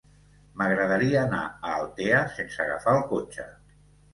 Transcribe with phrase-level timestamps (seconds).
[0.61, 3.47] M'agradaria anar a Altea sense agafar el cotxe.